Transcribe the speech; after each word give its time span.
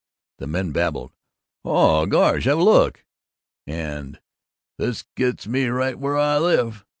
The 0.39 0.47
men 0.47 0.71
babbled, 0.71 1.11
"Oh, 1.63 2.07
gosh, 2.07 2.45
have 2.45 2.57
a 2.57 2.63
look!" 2.63 3.05
and 3.67 4.19
"This 4.79 5.03
gets 5.15 5.45
me 5.45 5.67
right 5.67 5.99
where 5.99 6.17
I 6.17 6.39
live!" 6.39 6.87